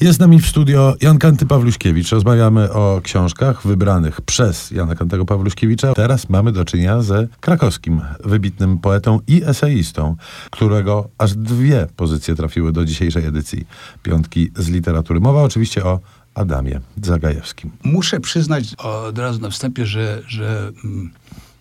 Jest 0.00 0.16
z 0.16 0.20
nami 0.20 0.40
w 0.40 0.46
studio 0.46 0.96
Jan 1.00 1.18
Kanty 1.18 1.46
Pawluśkiewicz. 1.46 2.10
Rozmawiamy 2.10 2.72
o 2.72 3.00
książkach 3.04 3.66
wybranych 3.66 4.20
przez 4.20 4.70
Jana 4.70 4.94
Kantego 4.94 5.24
Pawluśkiewicza. 5.24 5.94
Teraz 5.94 6.28
mamy 6.28 6.52
do 6.52 6.64
czynienia 6.64 7.02
ze 7.02 7.28
krakowskim 7.40 8.00
wybitnym 8.24 8.78
poetą 8.78 9.20
i 9.26 9.42
eseistą, 9.44 10.16
którego 10.50 11.08
aż 11.18 11.34
dwie 11.34 11.86
pozycje 11.96 12.34
trafiły 12.34 12.72
do 12.72 12.84
dzisiejszej 12.84 13.24
edycji 13.24 13.66
Piątki 14.02 14.50
z 14.56 14.68
literatury. 14.68 15.20
Mowa 15.20 15.42
oczywiście 15.42 15.84
o 15.84 16.00
Adamie 16.34 16.80
Zagajewskim. 17.02 17.70
Muszę 17.84 18.20
przyznać 18.20 18.74
od 18.78 19.18
razu 19.18 19.40
na 19.40 19.50
wstępie, 19.50 19.86
że, 19.86 20.22
że 20.26 20.72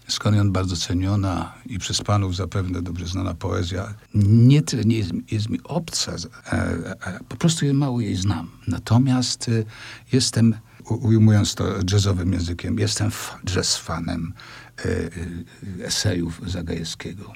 skądinąd 0.08 0.52
bardzo 0.52 0.76
ceniona 0.76 1.54
i 1.66 1.80
przez 1.80 2.02
panów 2.02 2.36
zapewne 2.36 2.82
dobrze 2.82 3.08
znana 3.08 3.34
poezja, 3.34 3.94
nie, 4.14 4.62
tyle 4.62 4.84
nie 4.86 4.98
jest, 4.98 5.12
jest 5.32 5.50
mi 5.50 5.60
obca, 5.64 6.12
e, 6.12 6.52
e, 6.52 7.20
po 7.30 7.38
prostu 7.38 7.74
mało 7.74 8.02
jej 8.02 8.16
znam. 8.16 8.50
Natomiast 8.68 9.50
e, 9.50 9.64
jestem, 10.14 10.56
ujmując 10.90 11.56
to 11.56 11.66
jazzowym 11.92 12.34
językiem, 12.34 12.80
jestem 12.80 13.12
jazz 13.46 13.78
fanem 13.78 14.34
esejów 15.84 16.42
Zagajewskiego. 16.46 17.34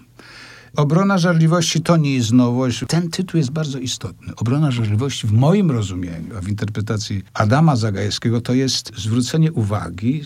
Obrona 0.75 1.17
żarliwości 1.17 1.81
to 1.81 1.97
nie 1.97 2.15
jest 2.15 2.31
nowość. 2.31 2.83
Ten 2.87 3.09
tytuł 3.09 3.37
jest 3.37 3.51
bardzo 3.51 3.79
istotny. 3.79 4.35
Obrona 4.35 4.71
żarliwości 4.71 5.27
w 5.27 5.31
moim 5.31 5.71
rozumieniu, 5.71 6.37
a 6.37 6.41
w 6.41 6.47
interpretacji 6.47 7.23
Adama 7.33 7.75
Zagajewskiego, 7.75 8.41
to 8.41 8.53
jest 8.53 8.91
zwrócenie 8.97 9.51
uwagi, 9.51 10.25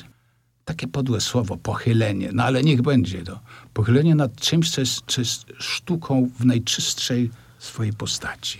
takie 0.65 0.87
podłe 0.87 1.21
słowo, 1.21 1.57
pochylenie, 1.57 2.29
no 2.33 2.43
ale 2.43 2.63
niech 2.63 2.81
będzie 2.81 3.23
to. 3.23 3.39
Pochylenie 3.73 4.15
nad 4.15 4.35
czymś, 4.35 4.71
co 4.71 4.81
jest, 4.81 5.01
co 5.07 5.21
jest 5.21 5.45
sztuką 5.59 6.29
w 6.39 6.45
najczystszej 6.45 7.31
swojej 7.59 7.93
postaci. 7.93 8.59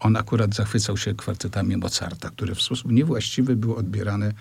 On 0.00 0.16
akurat 0.16 0.54
zachwycał 0.54 0.96
się 0.96 1.14
kwartetami 1.14 1.76
Mozarta, 1.76 2.30
które 2.30 2.54
w 2.54 2.62
sposób 2.62 2.92
niewłaściwy 2.92 3.56
były 3.56 3.76
odbierane 3.76 4.32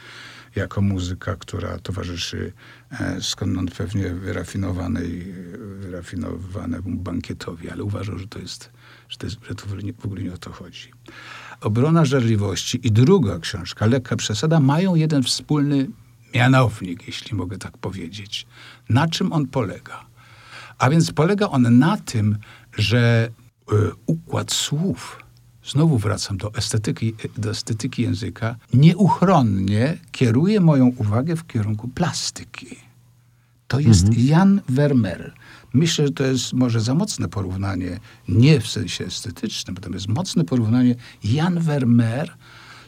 jako 0.55 0.81
muzyka, 0.81 1.35
która 1.35 1.79
towarzyszy 1.79 2.53
e, 2.91 3.21
skądinąd 3.21 3.71
pewnie 3.71 4.09
wyrafinowanej, 4.09 5.33
wyrafinowanemu 5.79 6.97
bankietowi, 6.97 7.69
ale 7.69 7.83
uważał, 7.83 8.17
że 8.17 8.27
to 8.27 8.39
jest, 8.39 8.69
że 9.09 9.17
to, 9.17 9.25
jest, 9.25 9.37
że 9.49 9.55
to 9.55 9.65
w, 9.65 9.67
ogóle 9.67 9.83
nie, 9.83 9.93
w 9.93 10.05
ogóle 10.05 10.23
nie 10.23 10.33
o 10.33 10.37
to 10.37 10.51
chodzi. 10.51 10.91
Obrona 11.61 12.05
żarliwości 12.05 12.87
i 12.87 12.91
druga 12.91 13.39
książka, 13.39 13.85
Lekka 13.85 14.15
przesada, 14.15 14.59
mają 14.59 14.95
jeden 14.95 15.23
wspólny 15.23 15.87
mianownik, 16.33 17.07
jeśli 17.07 17.37
mogę 17.37 17.57
tak 17.57 17.77
powiedzieć. 17.77 18.47
Na 18.89 19.07
czym 19.07 19.33
on 19.33 19.47
polega? 19.47 20.05
A 20.77 20.89
więc 20.89 21.11
polega 21.11 21.47
on 21.49 21.79
na 21.79 21.97
tym, 21.97 22.37
że 22.77 23.29
y, 23.71 23.75
układ 24.05 24.51
słów, 24.51 25.23
znowu 25.65 25.97
wracam 25.97 26.37
do 26.37 26.53
estetyki, 26.53 27.13
do 27.37 27.49
estetyki 27.49 28.01
języka, 28.01 28.55
nieuchronnie 28.73 29.97
kieruje 30.11 30.59
moją 30.59 30.87
uwagę 30.87 31.35
w 31.35 31.47
kierunku 31.47 31.87
plastyki. 31.87 32.75
To 33.67 33.79
jest 33.79 34.17
Jan 34.17 34.61
Vermeer. 34.69 35.33
Myślę, 35.73 36.07
że 36.07 36.13
to 36.13 36.23
jest 36.23 36.53
może 36.53 36.81
za 36.81 36.93
mocne 36.93 37.27
porównanie, 37.27 37.99
nie 38.27 38.59
w 38.59 38.67
sensie 38.67 39.05
estetycznym, 39.05 39.75
jest 39.93 40.07
mocne 40.07 40.43
porównanie 40.43 40.95
Jan 41.23 41.59
Vermeer 41.59 42.37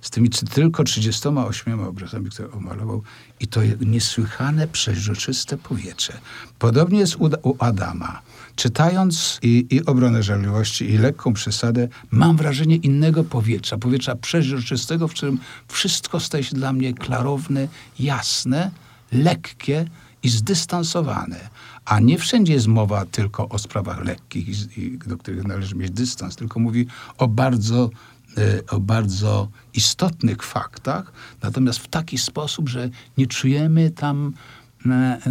z 0.02 0.10
tymi 0.10 0.30
tylko 0.30 0.84
38 0.84 1.80
obrazami, 1.80 2.30
które 2.30 2.52
omalował 2.52 3.04
i 3.40 3.48
to 3.48 3.62
niesłychane, 3.82 4.68
przeźroczyste 4.68 5.58
powietrze. 5.58 6.14
Podobnie 6.60 7.00
jest 7.00 7.16
u, 7.16 7.30
u 7.50 7.56
Adama. 7.60 8.22
Czytając 8.56 9.40
i, 9.42 9.68
i 9.70 9.86
obronę 9.86 10.24
żarliwości, 10.24 10.90
i 10.90 10.98
lekką 10.98 11.34
przesadę, 11.34 11.88
mam 12.12 12.38
wrażenie 12.38 12.76
innego 12.76 13.24
powietrza, 13.24 13.78
powietrza 13.78 14.16
przeźroczystego, 14.16 15.08
w 15.08 15.14
którym 15.14 15.40
wszystko 15.68 16.20
staje 16.20 16.44
się 16.44 16.56
dla 16.56 16.74
mnie 16.74 16.94
klarowne, 16.94 17.68
jasne, 18.00 18.72
lekkie 19.12 19.86
i 20.24 20.30
zdystansowane. 20.30 21.50
A 21.86 22.00
nie 22.00 22.18
wszędzie 22.18 22.54
jest 22.54 22.68
mowa 22.68 23.06
tylko 23.06 23.50
o 23.50 23.60
sprawach 23.60 24.06
lekkich, 24.06 24.48
do 25.08 25.18
których 25.18 25.44
należy 25.44 25.76
mieć 25.76 25.92
dystans, 25.92 26.36
tylko 26.36 26.60
mówi 26.60 26.88
o 27.18 27.28
bardzo, 27.28 27.90
o 28.70 28.80
bardzo 28.80 29.48
istotnych 29.74 30.44
faktach, 30.44 31.12
natomiast 31.42 31.80
w 31.80 31.88
taki 31.88 32.18
sposób, 32.18 32.70
że 32.70 32.90
nie 33.18 33.28
czujemy 33.28 33.92
tam 33.92 34.34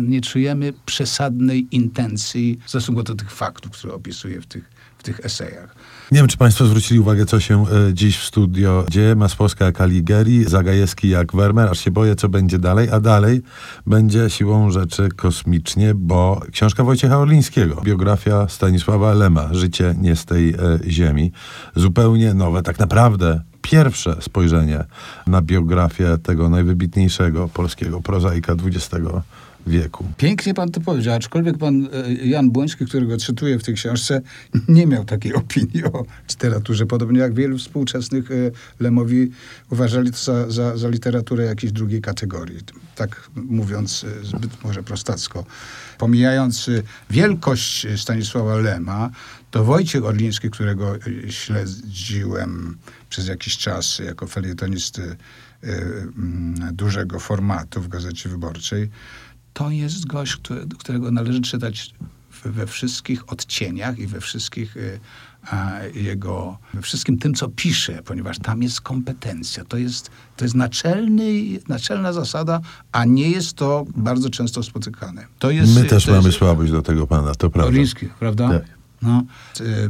nie 0.00 0.20
czujemy 0.20 0.72
przesadnej 0.86 1.68
intencji 1.70 2.58
w 2.64 2.68
stosunku 2.68 3.02
do 3.02 3.14
tych 3.14 3.30
faktów, 3.30 3.72
które 3.72 3.94
opisuje 3.94 4.40
w 4.40 4.46
tych, 4.46 4.70
w 4.98 5.02
tych 5.02 5.20
esejach. 5.20 5.74
Nie 6.12 6.18
wiem, 6.18 6.28
czy 6.28 6.36
Państwo 6.36 6.66
zwrócili 6.66 7.00
uwagę, 7.00 7.26
co 7.26 7.40
się 7.40 7.62
e, 7.62 7.94
dziś 7.94 8.18
w 8.18 8.24
studio 8.24 8.86
dzieje. 8.90 9.14
Masłowska 9.14 9.64
jak 9.64 9.80
Alighieri, 9.80 10.44
Zagajewski 10.44 11.08
jak 11.08 11.32
Wermer, 11.32 11.68
aż 11.68 11.80
się 11.80 11.90
boję, 11.90 12.16
co 12.16 12.28
będzie 12.28 12.58
dalej. 12.58 12.90
A 12.90 13.00
dalej 13.00 13.42
będzie 13.86 14.30
siłą 14.30 14.70
rzeczy 14.70 15.08
kosmicznie, 15.16 15.94
bo 15.94 16.42
książka 16.52 16.84
Wojciecha 16.84 17.18
Orlińskiego, 17.18 17.80
biografia 17.84 18.48
Stanisława 18.48 19.14
Lema, 19.14 19.48
Życie 19.52 19.94
nie 19.98 20.16
z 20.16 20.24
tej 20.24 20.50
e, 20.50 20.56
ziemi. 20.86 21.32
Zupełnie 21.76 22.34
nowe, 22.34 22.62
tak 22.62 22.78
naprawdę 22.78 23.49
pierwsze 23.62 24.16
spojrzenie 24.20 24.84
na 25.26 25.42
biografię 25.42 26.18
tego 26.22 26.48
najwybitniejszego 26.48 27.48
polskiego 27.48 28.00
prozaika 28.00 28.52
XX 28.52 29.04
wieku. 29.66 30.04
Pięknie 30.16 30.54
pan 30.54 30.70
to 30.70 30.80
powiedział, 30.80 31.14
aczkolwiek 31.14 31.58
pan 31.58 31.88
e, 31.92 32.12
Jan 32.12 32.50
Błoński, 32.50 32.86
którego 32.86 33.16
cytuję 33.16 33.58
w 33.58 33.62
tej 33.62 33.74
książce, 33.74 34.20
nie 34.68 34.86
miał 34.86 35.04
takiej 35.04 35.34
opinii 35.34 35.84
o 35.84 36.04
literaturze. 36.30 36.86
Podobnie 36.86 37.20
jak 37.20 37.34
wielu 37.34 37.58
współczesnych 37.58 38.30
e, 38.30 38.34
Lemowi 38.80 39.30
uważali 39.70 40.10
to 40.10 40.18
za, 40.18 40.50
za, 40.50 40.76
za 40.76 40.88
literaturę 40.88 41.44
jakiejś 41.44 41.72
drugiej 41.72 42.00
kategorii. 42.00 42.58
Tak 42.94 43.30
mówiąc 43.34 44.06
e, 44.22 44.26
zbyt 44.26 44.64
może 44.64 44.82
prostacko. 44.82 45.44
Pomijając 45.98 46.70
wielkość 47.10 47.86
Stanisława 47.96 48.56
Lema, 48.56 49.10
to 49.50 49.64
Wojciech 49.64 50.04
Orliński, 50.04 50.50
którego 50.50 50.96
e, 50.96 51.32
śledziłem 51.32 52.78
przez 53.08 53.28
jakiś 53.28 53.58
czas 53.58 53.98
jako 53.98 54.26
felietonisty 54.26 55.02
e, 55.02 55.66
mm, 55.66 56.54
dużego 56.72 57.20
formatu 57.20 57.80
w 57.80 57.88
Gazecie 57.88 58.28
Wyborczej, 58.28 58.90
to 59.52 59.70
jest 59.70 60.06
gość, 60.06 60.36
który, 60.36 60.66
którego 60.78 61.10
należy 61.10 61.40
czytać 61.40 61.94
we 62.44 62.66
wszystkich 62.66 63.32
odcieniach 63.32 63.98
i 63.98 64.06
we 64.06 64.20
wszystkich 64.20 64.76
a, 65.50 65.80
jego, 65.94 66.58
we 66.74 66.82
wszystkim 66.82 67.18
tym, 67.18 67.34
co 67.34 67.48
pisze, 67.48 68.02
ponieważ 68.02 68.38
tam 68.38 68.62
jest 68.62 68.80
kompetencja. 68.80 69.64
To 69.64 69.76
jest, 69.76 70.10
to 70.36 70.44
jest 70.44 70.54
naczelny, 70.54 71.32
naczelna 71.68 72.12
zasada, 72.12 72.60
a 72.92 73.04
nie 73.04 73.30
jest 73.30 73.52
to 73.52 73.84
bardzo 73.96 74.30
często 74.30 74.62
spotykane. 74.62 75.26
Jest, 75.50 75.74
My 75.74 75.84
też 75.84 76.06
mamy 76.06 76.28
jest, 76.28 76.38
słabość 76.38 76.72
do 76.72 76.82
tego 76.82 77.06
pana, 77.06 77.34
to 77.34 77.50
prawda. 77.50 77.68
Orliński, 77.68 78.08
prawda? 78.18 78.48
Tak. 78.48 78.79
No, 79.02 79.24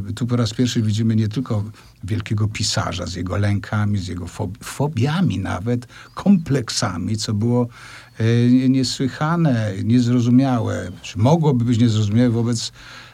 y, 0.09 0.13
tu 0.13 0.27
po 0.27 0.35
raz 0.35 0.53
pierwszy 0.53 0.81
widzimy 0.81 1.15
nie 1.15 1.27
tylko 1.27 1.63
wielkiego 2.03 2.47
pisarza 2.47 3.05
z 3.05 3.15
jego 3.15 3.37
lękami, 3.37 3.97
z 3.97 4.07
jego 4.07 4.25
fob- 4.25 4.63
fobiami 4.63 5.39
nawet, 5.39 5.87
kompleksami, 6.13 7.17
co 7.17 7.33
było 7.33 7.67
y, 8.21 8.67
niesłychane, 8.69 9.73
niezrozumiałe, 9.83 10.91
czy 11.01 11.19
mogłoby 11.19 11.65
być 11.65 11.79
niezrozumiałe 11.79 12.29
wobec 12.29 12.71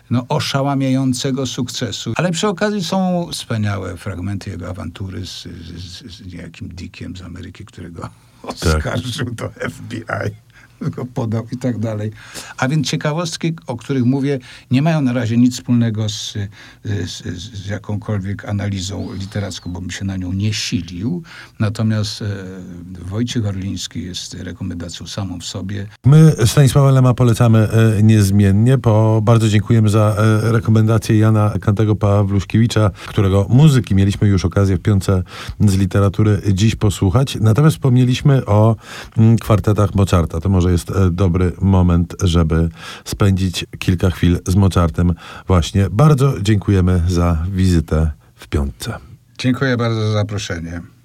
no, 0.09 0.25
oszałamiającego 0.29 1.45
sukcesu. 1.45 2.13
Ale 2.15 2.31
przy 2.31 2.47
okazji 2.47 2.83
są 2.83 3.27
wspaniałe 3.31 3.97
fragmenty 3.97 4.49
jego 4.49 4.69
awantury 4.69 5.25
z, 5.25 5.43
z, 5.77 6.15
z 6.15 6.33
niejakim 6.33 6.69
Dickiem 6.69 7.17
z 7.17 7.21
Ameryki, 7.21 7.65
którego 7.65 8.09
oskarżył 8.43 9.31
do 9.31 9.49
FBI 9.49 10.35
go 10.95 11.05
podał 11.05 11.47
i 11.51 11.57
tak 11.57 11.79
dalej. 11.79 12.11
A 12.57 12.67
więc 12.67 12.87
ciekawostki, 12.87 13.53
o 13.67 13.77
których 13.77 14.05
mówię, 14.05 14.39
nie 14.71 14.81
mają 14.81 15.01
na 15.01 15.13
razie 15.13 15.37
nic 15.37 15.53
wspólnego 15.53 16.09
z, 16.09 16.33
z, 16.83 17.23
z 17.37 17.67
jakąkolwiek 17.67 18.45
analizą 18.45 19.13
literacką, 19.13 19.71
bo 19.71 19.81
bym 19.81 19.91
się 19.91 20.05
na 20.05 20.17
nią 20.17 20.33
nie 20.33 20.53
silił. 20.53 21.23
Natomiast 21.59 22.21
e, 22.21 22.25
Wojciech 23.01 23.45
Orliński 23.45 24.03
jest 24.03 24.33
rekomendacją 24.33 25.07
samą 25.07 25.39
w 25.39 25.45
sobie. 25.45 25.87
My 26.05 26.35
Stanisława 26.45 26.91
Lema 26.91 27.13
polecamy 27.13 27.59
e, 27.59 28.03
niezmiennie, 28.03 28.77
bo 28.77 29.21
bardzo 29.21 29.49
dziękujemy 29.49 29.89
za 29.89 30.15
e, 30.17 30.51
rekomendację 30.51 31.17
Jana 31.17 31.53
Kantego 31.61 31.95
Pawluśkiewicza, 31.95 32.91
którego 33.07 33.45
muzyki 33.49 33.95
mieliśmy 33.95 34.27
już 34.27 34.45
okazję 34.45 34.77
w 34.77 34.81
piące 34.81 35.23
z 35.59 35.75
literatury 35.75 36.41
dziś 36.53 36.75
posłuchać. 36.75 37.37
Natomiast 37.41 37.75
wspomnieliśmy 37.75 38.45
o 38.45 38.75
mm, 39.17 39.37
kwartetach 39.37 39.95
Mozarta. 39.95 40.41
To 40.41 40.49
może 40.49 40.66
jest 40.69 40.91
e, 40.91 41.11
dobry 41.11 41.51
moment, 41.61 42.15
żeby 42.23 42.69
spędzić 43.05 43.65
kilka 43.79 44.09
chwil 44.09 44.39
z 44.47 44.55
Mozartem 44.55 45.13
właśnie. 45.47 45.89
Bardzo 45.89 46.33
dziękujemy 46.41 47.01
za 47.07 47.45
wizytę 47.51 48.11
w 48.35 48.47
piątce. 48.47 48.97
Dziękuję 49.37 49.77
bardzo 49.77 50.01
za 50.01 50.11
zaproszenie. 50.11 50.96